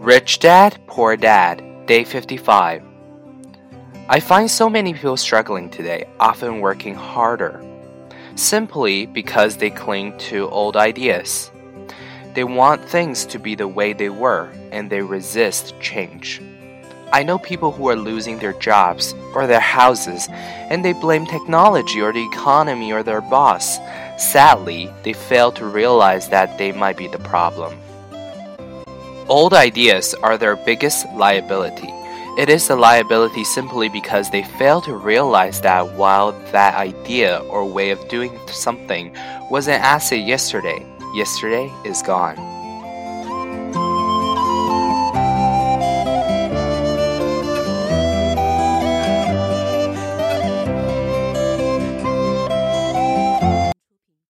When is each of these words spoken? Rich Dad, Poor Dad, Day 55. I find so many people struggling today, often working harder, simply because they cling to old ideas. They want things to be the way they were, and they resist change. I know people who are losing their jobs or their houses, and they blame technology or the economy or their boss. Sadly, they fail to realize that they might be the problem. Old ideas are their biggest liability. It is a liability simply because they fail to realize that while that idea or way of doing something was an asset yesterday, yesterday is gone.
Rich 0.00 0.40
Dad, 0.40 0.78
Poor 0.86 1.16
Dad, 1.16 1.62
Day 1.86 2.04
55. 2.04 2.82
I 4.08 4.20
find 4.20 4.50
so 4.50 4.68
many 4.68 4.92
people 4.92 5.16
struggling 5.16 5.70
today, 5.70 6.06
often 6.18 6.60
working 6.60 6.94
harder, 6.94 7.64
simply 8.34 9.06
because 9.06 9.56
they 9.56 9.70
cling 9.70 10.18
to 10.18 10.48
old 10.50 10.76
ideas. 10.76 11.50
They 12.34 12.44
want 12.44 12.84
things 12.84 13.24
to 13.26 13.38
be 13.38 13.54
the 13.54 13.68
way 13.68 13.92
they 13.92 14.10
were, 14.10 14.50
and 14.72 14.90
they 14.90 15.02
resist 15.02 15.74
change. 15.80 16.42
I 17.12 17.24
know 17.24 17.38
people 17.38 17.72
who 17.72 17.88
are 17.88 17.96
losing 17.96 18.38
their 18.38 18.52
jobs 18.52 19.14
or 19.34 19.46
their 19.46 19.60
houses, 19.60 20.28
and 20.30 20.84
they 20.84 20.92
blame 20.92 21.26
technology 21.26 22.00
or 22.00 22.12
the 22.12 22.24
economy 22.24 22.92
or 22.92 23.02
their 23.02 23.20
boss. 23.20 23.78
Sadly, 24.20 24.92
they 25.02 25.14
fail 25.14 25.50
to 25.52 25.64
realize 25.64 26.28
that 26.28 26.58
they 26.58 26.72
might 26.72 26.98
be 26.98 27.08
the 27.08 27.18
problem. 27.18 27.80
Old 29.28 29.54
ideas 29.54 30.14
are 30.22 30.36
their 30.36 30.56
biggest 30.56 31.06
liability. 31.14 31.88
It 32.38 32.50
is 32.50 32.68
a 32.68 32.76
liability 32.76 33.44
simply 33.44 33.88
because 33.88 34.30
they 34.30 34.42
fail 34.42 34.82
to 34.82 34.94
realize 34.94 35.62
that 35.62 35.94
while 35.94 36.32
that 36.52 36.74
idea 36.74 37.38
or 37.48 37.64
way 37.64 37.90
of 37.90 38.08
doing 38.08 38.38
something 38.46 39.16
was 39.50 39.68
an 39.68 39.80
asset 39.80 40.20
yesterday, 40.20 40.86
yesterday 41.14 41.72
is 41.84 42.02
gone. 42.02 42.49